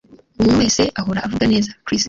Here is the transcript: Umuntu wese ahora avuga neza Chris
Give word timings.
Umuntu 0.37 0.59
wese 0.61 0.81
ahora 0.99 1.19
avuga 1.27 1.43
neza 1.53 1.75
Chris 1.85 1.99